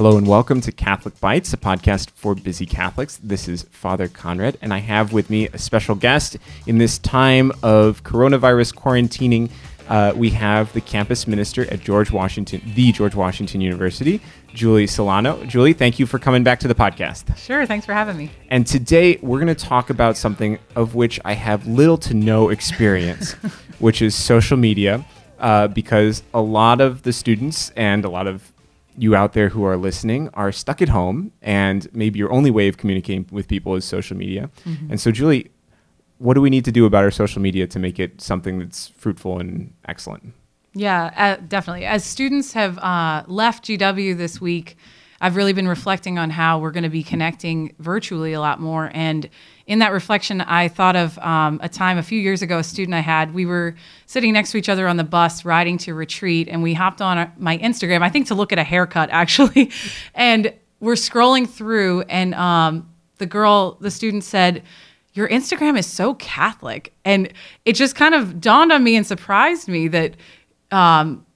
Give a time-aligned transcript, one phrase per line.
[0.00, 3.20] Hello and welcome to Catholic Bytes, a podcast for busy Catholics.
[3.22, 7.52] This is Father Conrad, and I have with me a special guest in this time
[7.62, 9.50] of coronavirus quarantining.
[9.90, 14.22] Uh, we have the campus minister at George Washington, the George Washington University,
[14.54, 15.44] Julie Solano.
[15.44, 17.36] Julie, thank you for coming back to the podcast.
[17.36, 18.30] Sure, thanks for having me.
[18.48, 22.48] And today we're going to talk about something of which I have little to no
[22.48, 23.32] experience,
[23.80, 25.04] which is social media,
[25.40, 28.52] uh, because a lot of the students and a lot of
[28.96, 32.68] you out there who are listening are stuck at home, and maybe your only way
[32.68, 34.50] of communicating with people is social media.
[34.64, 34.90] Mm-hmm.
[34.90, 35.50] And so, Julie,
[36.18, 38.88] what do we need to do about our social media to make it something that's
[38.88, 40.34] fruitful and excellent?
[40.74, 41.86] Yeah, uh, definitely.
[41.86, 44.76] As students have uh, left GW this week,
[45.20, 48.90] I've really been reflecting on how we're going to be connecting virtually a lot more.
[48.94, 49.28] And
[49.66, 52.94] in that reflection, I thought of um, a time a few years ago, a student
[52.94, 53.34] I had.
[53.34, 56.72] We were sitting next to each other on the bus riding to retreat, and we
[56.72, 59.70] hopped on my Instagram, I think to look at a haircut actually.
[60.14, 64.62] and we're scrolling through, and um, the girl, the student said,
[65.12, 66.94] Your Instagram is so Catholic.
[67.04, 67.30] And
[67.66, 70.16] it just kind of dawned on me and surprised me that.
[70.70, 71.26] Um,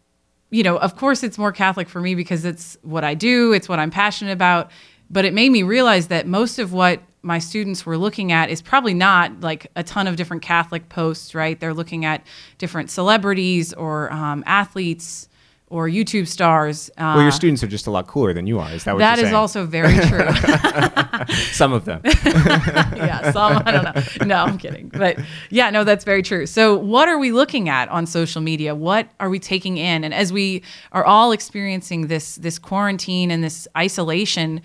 [0.55, 3.69] you know, of course, it's more Catholic for me because it's what I do, it's
[3.69, 4.71] what I'm passionate about.
[5.11, 8.63] But it made me realize that most of what my students were looking at is
[8.63, 11.59] probably not like a ton of different Catholic posts, right?
[11.59, 12.25] They're looking at
[12.59, 15.29] different celebrities or um, athletes
[15.75, 16.89] or YouTube stars.
[16.91, 18.71] Uh, well, your students are just a lot cooler than you are.
[18.71, 20.25] Is that what that is also very true.
[21.53, 22.01] some of them.
[22.05, 23.61] yeah, some.
[23.67, 24.25] I don't know.
[24.25, 24.89] No, I'm kidding.
[24.89, 25.19] But
[25.51, 26.47] yeah, no, that's very true.
[26.47, 28.73] So, what are we looking at on social media?
[28.77, 30.05] What are we taking in?
[30.05, 34.63] And as we are all experiencing this this quarantine and this isolation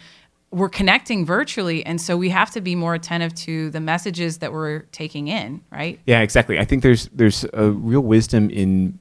[0.51, 4.51] we're connecting virtually and so we have to be more attentive to the messages that
[4.51, 8.98] we're taking in right yeah exactly i think there's there's a real wisdom in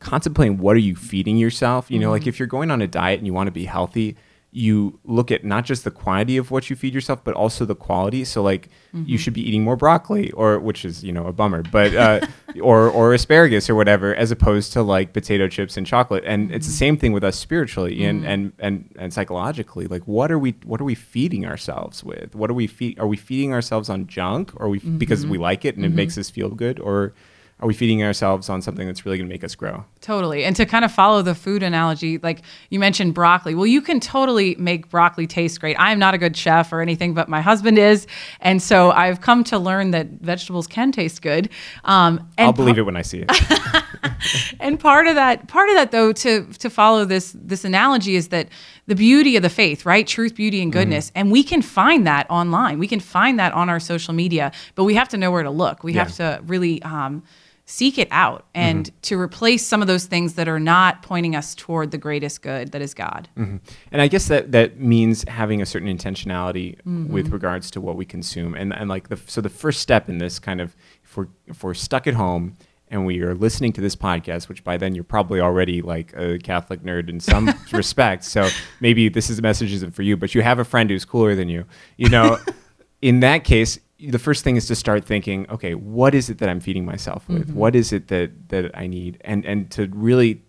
[0.00, 2.12] contemplating what are you feeding yourself you know mm-hmm.
[2.12, 4.16] like if you're going on a diet and you want to be healthy
[4.52, 7.74] you look at not just the quantity of what you feed yourself, but also the
[7.74, 8.24] quality.
[8.24, 9.04] So like mm-hmm.
[9.06, 12.20] you should be eating more broccoli, or which is you know a bummer, but uh,
[12.60, 16.24] or or asparagus or whatever, as opposed to like potato chips and chocolate.
[16.26, 16.54] And mm-hmm.
[16.54, 16.78] it's the mm-hmm.
[16.78, 18.24] same thing with us spiritually mm-hmm.
[18.24, 19.86] and, and and and psychologically.
[19.86, 22.34] Like what are we what are we feeding ourselves with?
[22.34, 22.98] What are we feed?
[22.98, 25.42] Are we feeding ourselves on junk, or we because we mm-hmm.
[25.42, 25.96] like it and it mm-hmm.
[25.96, 27.14] makes us feel good, or
[27.60, 29.84] are we feeding ourselves on something that's really going to make us grow?
[30.00, 30.44] Totally.
[30.44, 32.40] And to kind of follow the food analogy, like
[32.70, 33.54] you mentioned broccoli.
[33.54, 35.76] Well, you can totally make broccoli taste great.
[35.76, 38.06] I am not a good chef or anything, but my husband is.
[38.40, 41.50] And so I've come to learn that vegetables can taste good.
[41.84, 43.84] Um, I'll believe it when I see it.
[44.60, 48.28] and part of that, part of that though, to to follow this this analogy is
[48.28, 48.48] that
[48.86, 50.06] the beauty of the faith, right?
[50.06, 51.10] Truth, beauty, and goodness.
[51.10, 51.18] Mm-hmm.
[51.18, 52.78] And we can find that online.
[52.78, 55.50] We can find that on our social media, but we have to know where to
[55.50, 55.84] look.
[55.84, 56.04] We yeah.
[56.04, 57.22] have to really um,
[57.70, 59.00] seek it out and mm-hmm.
[59.02, 62.72] to replace some of those things that are not pointing us toward the greatest good
[62.72, 63.28] that is God.
[63.36, 63.58] Mm-hmm.
[63.92, 67.12] And I guess that that means having a certain intentionality mm-hmm.
[67.12, 68.54] with regards to what we consume.
[68.54, 71.62] And and like the so the first step in this kind of if we're if
[71.62, 72.56] we're stuck at home
[72.88, 76.38] and we are listening to this podcast, which by then you're probably already like a
[76.38, 78.24] Catholic nerd in some respect.
[78.24, 78.48] So
[78.80, 81.36] maybe this is a message isn't for you, but you have a friend who's cooler
[81.36, 81.66] than you.
[81.96, 82.38] You know,
[83.00, 83.78] in that case,
[84.08, 87.28] the first thing is to start thinking, okay, what is it that I'm feeding myself
[87.28, 87.48] with?
[87.48, 87.58] Mm-hmm.
[87.58, 89.18] What is it that that I need?
[89.22, 90.42] And and to really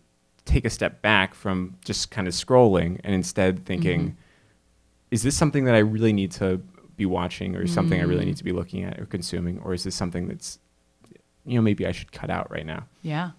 [0.45, 4.15] take a step back from just kind of scrolling and instead thinking, mm-hmm.
[5.11, 6.61] is this something that I really need to
[6.95, 8.07] be watching or something mm-hmm.
[8.07, 9.59] I really need to be looking at or consuming?
[9.59, 10.59] Or is this something that's
[11.45, 12.85] you know, maybe I should cut out right now?
[13.01, 13.31] Yeah.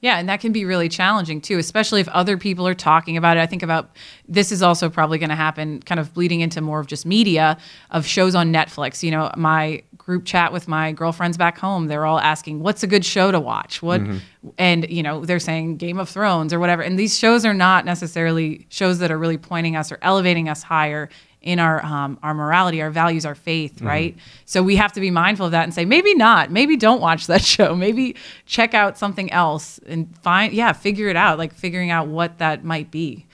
[0.00, 3.38] Yeah, and that can be really challenging too, especially if other people are talking about
[3.38, 3.40] it.
[3.40, 3.96] I think about
[4.28, 7.56] this is also probably going to happen kind of bleeding into more of just media
[7.90, 9.02] of shows on Netflix.
[9.02, 12.86] You know, my group chat with my girlfriends back home, they're all asking, "What's a
[12.86, 14.18] good show to watch?" What mm-hmm.
[14.58, 16.82] and you know, they're saying Game of Thrones or whatever.
[16.82, 20.62] And these shows are not necessarily shows that are really pointing us or elevating us
[20.62, 21.08] higher
[21.46, 23.86] in our um, our morality, our values, our faith, mm-hmm.
[23.86, 24.16] right?
[24.44, 27.28] So we have to be mindful of that and say maybe not, maybe don't watch
[27.28, 31.90] that show, maybe check out something else and find yeah, figure it out, like figuring
[31.90, 33.26] out what that might be.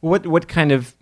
[0.00, 0.96] What what kind of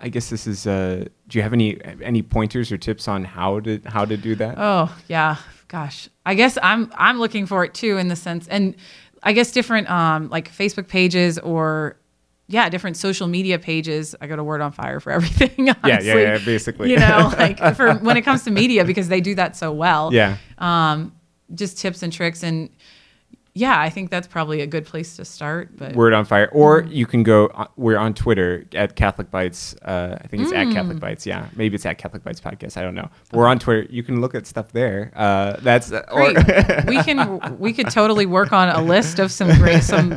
[0.00, 3.60] I guess this is uh, do you have any any pointers or tips on how
[3.60, 4.56] to how to do that?
[4.58, 5.36] Oh, yeah.
[5.68, 6.08] Gosh.
[6.26, 8.74] I guess I'm I'm looking for it too in the sense and
[9.22, 11.96] I guess different um, like Facebook pages or
[12.46, 14.14] yeah, different social media pages.
[14.20, 15.68] I got a word on fire for everything.
[15.70, 15.90] Honestly.
[15.90, 16.90] Yeah, yeah, yeah, basically.
[16.90, 20.12] You know, like for when it comes to media because they do that so well.
[20.12, 20.36] Yeah.
[20.58, 21.14] Um,
[21.54, 22.70] just tips and tricks and
[23.56, 25.76] yeah, I think that's probably a good place to start.
[25.76, 27.46] But Word on Fire, or you can go.
[27.46, 29.76] uh, We're on Twitter at Catholic Bytes.
[29.84, 31.24] Uh, I think it's at Catholic Bytes.
[31.24, 32.76] Yeah, maybe it's at Catholic Bytes podcast.
[32.76, 33.08] I don't know.
[33.30, 33.86] But we're on Twitter.
[33.88, 35.12] You can look at stuff there.
[35.14, 36.86] Uh, that's uh, or Great.
[36.86, 40.12] we can we could totally work on a list of some great some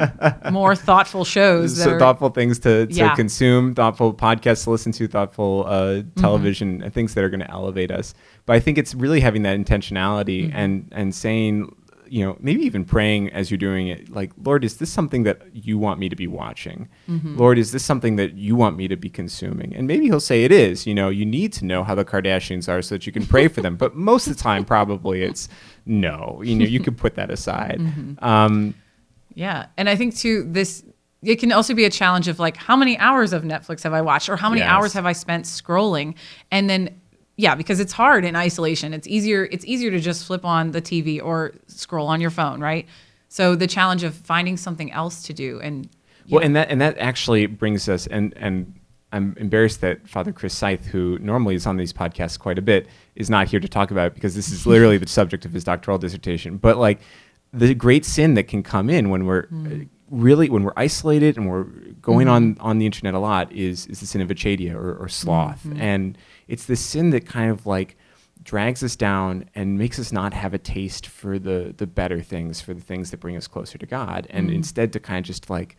[0.51, 3.13] more thoughtful shows so are, thoughtful things to, to Yeah.
[3.15, 7.51] consume, thoughtful podcasts to listen to, thoughtful uh, television, and things that are going to
[7.51, 8.15] elevate us.
[8.47, 11.75] But I think it's really having that intentionality and and saying,
[12.09, 15.41] you know, maybe even praying as you're doing it, like, Lord, is this something that
[15.53, 16.89] you want me to be watching?
[17.07, 19.75] Lord, is this something that you want me to be consuming?
[19.75, 20.85] And maybe He'll say it is.
[20.87, 23.47] You know, you need to know how the Kardashians are so that you can pray
[23.47, 23.75] for them.
[23.75, 25.49] But most of the time, probably it's
[25.85, 26.41] no.
[26.43, 27.79] You know, you could put that aside.
[28.19, 28.73] Um,
[29.35, 30.83] Yeah, and I think too this
[31.23, 34.01] it can also be a challenge of like how many hours of Netflix have I
[34.01, 34.69] watched or how many Yes.
[34.69, 36.13] hours have I spent scrolling,
[36.51, 36.89] and then
[37.37, 38.93] yeah, because it's hard in isolation.
[38.93, 42.59] It's easier it's easier to just flip on the TV or scroll on your phone,
[42.59, 42.87] right?
[43.29, 45.87] So the challenge of finding something else to do and
[46.29, 48.73] Well, and that and that actually brings us and and
[49.13, 52.87] I'm embarrassed that Father Chris Scythe, who normally is on these podcasts quite a bit,
[53.15, 55.63] is not here to talk about it because this is literally the subject of his
[55.63, 56.57] doctoral dissertation.
[56.57, 56.99] But like
[57.53, 59.67] the great sin that can come in when we're hmm.
[59.67, 61.65] uh, really when we're isolated and we're
[62.01, 62.33] going hmm.
[62.33, 65.61] on on the internet a lot is is the sin of acedia or, or sloth,
[65.61, 65.79] hmm.
[65.79, 66.17] and
[66.47, 67.97] it's this sin that kind of like
[68.43, 72.61] drags us down and makes us not have a taste for the the better things,
[72.61, 74.55] for the things that bring us closer to God, and mm-hmm.
[74.55, 75.77] instead to kind of just like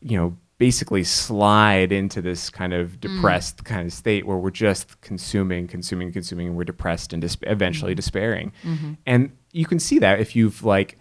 [0.00, 3.00] you know basically slide into this kind of mm.
[3.00, 7.36] depressed kind of state where we're just consuming consuming consuming and we're depressed and dis-
[7.42, 7.96] eventually mm-hmm.
[7.96, 8.52] despairing.
[8.62, 8.92] Mm-hmm.
[9.06, 10.98] And you can see that if you've like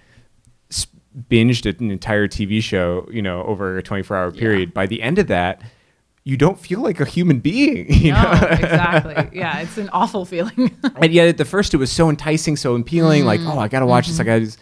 [0.72, 0.88] s-
[1.30, 4.74] binged an entire tv show you know over a 24 hour period.
[4.74, 5.62] By the end of that
[6.24, 8.48] you don't feel like a human being you no, know?
[8.52, 9.30] exactly.
[9.40, 10.78] Yeah, it's an awful feeling.
[10.96, 13.52] and yet at the first it was so enticing so appealing like mm-hmm.
[13.52, 14.30] oh i gotta watch this i mm-hmm.
[14.30, 14.58] gotta do this.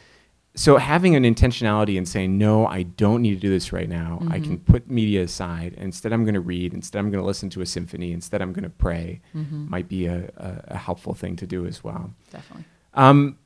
[0.56, 4.20] so having an intentionality and saying no i don't need to do this right now.
[4.30, 4.72] I can mm-hmm.
[4.72, 5.74] put media aside.
[5.78, 6.74] Instead i'm going to read.
[6.74, 8.12] Instead i'm going to listen to a symphony.
[8.12, 11.84] Instead i'm going to pray might be a, a, a helpful thing to do as
[11.84, 12.14] well.
[12.32, 12.66] Definitely.
[12.94, 13.38] um,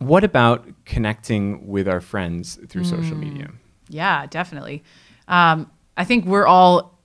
[0.00, 3.48] what about connecting with our friends through social media?
[3.48, 3.54] Mm,
[3.90, 4.82] yeah, definitely.
[5.28, 6.98] Um, I think we're all,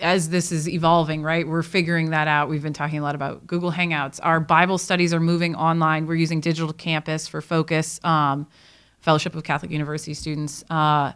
[0.00, 1.46] as this is evolving, right?
[1.46, 2.48] We're figuring that out.
[2.48, 4.20] We've been talking a lot about Google Hangouts.
[4.22, 6.06] Our Bible studies are moving online.
[6.06, 8.46] We're using Digital Campus for Focus, um,
[9.00, 10.64] Fellowship of Catholic University students.
[10.70, 11.12] Uh,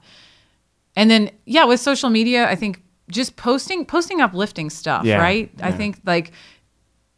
[0.97, 5.50] and then, yeah, with social media, I think just posting, posting uplifting stuff, Yeah, right?
[5.62, 6.32] I think like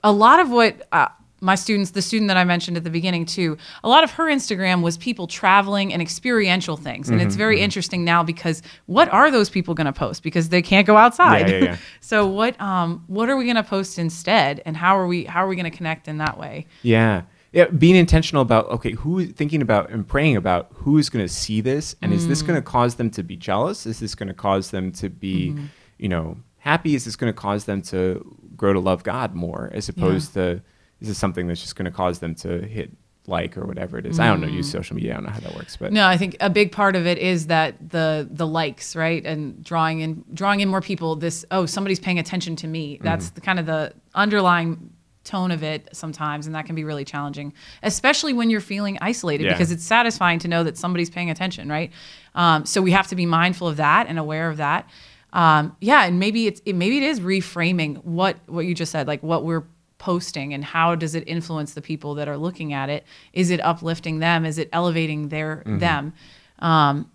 [0.04, 1.08] a lot of what uh,
[1.42, 4.24] my students, the student that I mentioned at the beginning too, a lot of her
[4.24, 7.08] Instagram was people traveling and experiential things.
[7.08, 10.22] And Mm-hmm, it's very interesting now because what are those people going to post?
[10.22, 11.48] Because they can't go outside.
[11.48, 11.76] Yeah, yeah, yeah.
[12.00, 14.62] so what um what are we going to post instead?
[14.64, 16.66] And how are we how are we going to connect in that way?
[16.82, 17.22] Yeah.
[17.52, 21.60] Yeah, being intentional about okay, who thinking about and praying about who's going to see
[21.60, 23.84] this, and is this going to cause them to be jealous?
[23.84, 25.54] Is this going to cause them to be,
[25.98, 26.94] you know, happy?
[26.94, 28.24] Is this going to cause them to
[28.56, 30.62] grow to love God more, as opposed to
[31.02, 32.90] is this something that's just going to cause them to hit
[33.26, 34.18] like or whatever it is?
[34.18, 34.46] I don't know.
[34.46, 35.12] Use social media.
[35.12, 37.18] I don't know how that works, but No, I think a big part of it
[37.18, 41.16] is that the the likes, right, and drawing in drawing in more people.
[41.16, 42.94] This oh, somebody's paying attention to me.
[42.94, 43.04] Mm-hmm.
[43.04, 44.90] That's the kind of the underlying
[45.24, 47.52] tone of it sometimes, and that can be really challenging,
[47.84, 49.52] especially when you're feeling isolated Yeah.
[49.52, 51.92] because it's satisfying to know that somebody's paying attention, right?
[52.34, 54.88] Um, so we have to be mindful of that and aware of that.
[55.32, 59.06] Um, yeah, and maybe it's it, maybe it is reframing what what you just said,
[59.06, 59.62] like what we're
[60.02, 63.04] posting and how does it influence the people that are looking at it?
[63.32, 64.44] Is it uplifting them?
[64.44, 66.12] Is it elevating their them?
[66.58, 67.08] Um,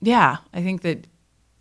[0.00, 1.06] yeah i think that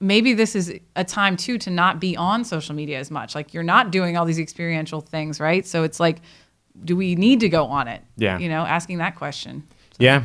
[0.03, 3.35] maybe this is a time too to not be on social media as much.
[3.35, 5.65] Like you're not doing all these experiential things right?
[5.65, 6.21] So it's like
[6.83, 8.01] do we need to go on it?
[8.17, 8.37] Yeah.
[8.37, 9.63] you know asking that question.
[9.97, 10.23] Yeah.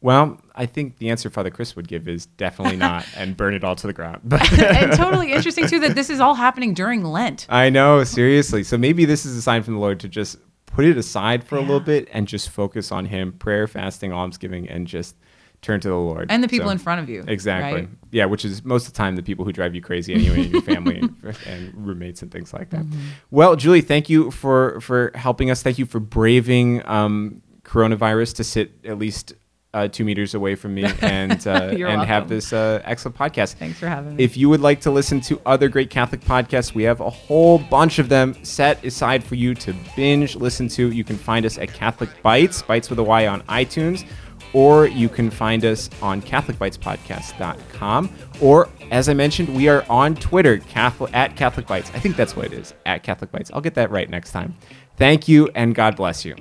[0.00, 3.64] Well, I think the answer Father Chris would give is definitely not, and burn it
[3.64, 4.20] all to the ground.
[4.24, 8.62] But and totally interesting too that this is all happening during lent I know, seriously.
[8.64, 10.36] So maybe this is a sign from the Lord to just
[10.66, 14.68] put it aside for a little bit and just focus on Him, prayer, fasting, almsgiving,
[14.68, 15.16] and just
[15.60, 16.30] turn to the Lord.
[16.30, 17.80] and the people So- in front of you Exactly.
[17.80, 17.88] right?
[18.12, 20.62] Yeah, which is most of the time the people who drive you crazy anyway, your
[20.62, 22.82] family and, and roommates and things like that.
[22.82, 23.00] Mm-hmm.
[23.32, 25.60] Well, Julie, thank you for for helping us.
[25.64, 29.34] Thank you for braving um, coronavirus to sit at least
[29.74, 33.54] uh, two meters away from me and uh, and have this uh, excellent podcast.
[33.54, 36.74] thanks for having me If you would like to listen to other great Catholic podcasts,
[36.74, 40.90] we have a whole bunch of them set aside for you to binge listen to.
[40.90, 44.06] You can find us at Catholic Bytes, Bytes with a Y on iTunes,
[44.52, 48.10] or you can find us on CatholicBytesPodcast.com.
[48.40, 51.94] Or, as I mentioned, we are on Twitter, Catholic, at Catholic Bytes.
[51.94, 53.50] I think that's what it is, at Catholic Bytes.
[53.52, 54.56] I'll get that right next time.
[54.96, 56.34] Thank you, and God bless you.